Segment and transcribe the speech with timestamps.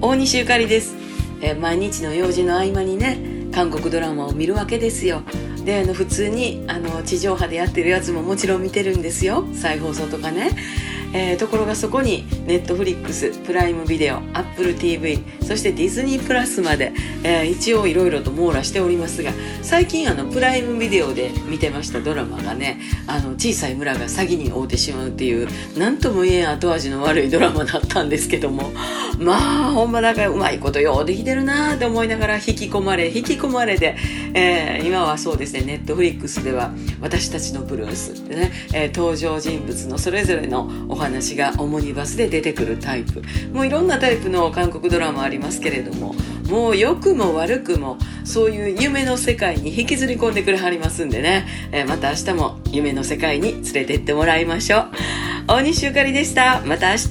[0.00, 0.94] 大西ゆかりです、
[1.40, 3.18] えー毎日の用事の合間にね
[3.52, 5.22] 韓国ドラマを見るわけですよ。
[5.64, 9.44] であの普通にあの地上波でやってるやつももちろん見てるんですよ。
[9.52, 10.52] 再放送とかね、
[11.12, 15.18] えーところがそこにネットフリックスプライムビデオアップル TV
[15.48, 16.92] そしてディズニープラスまで、
[17.24, 19.32] えー一応いろいろと網羅しておりますが
[19.62, 28.70] 最近あのプライムビデオで見てましたドラマがねあの小さい村が詐欺に遭うてしまうっていう何とも言えん後味の悪いドラマだったんですけども
[29.18, 33.96] まあほんまだからうまいことようできてるなーと思いながら引き込まれ引き込まれで、
[34.34, 43.22] えー今はそうですねネットフリックスでは「私たちのブルース」でね、えー登場人物のそれぞれのお話がオモニバスで出てくるタイプ。
[43.52, 46.14] もういろんなタイプの韓国ドラマありりますけれども
[46.50, 54.90] もう良くも悪くもそういう夢の世界に引きずり込んでくれはりますんでね、えー、また明日も夢の世界に連れてってもらいましょう。
[55.46, 56.60] 大西ゆかりでした。
[56.66, 57.08] また明日。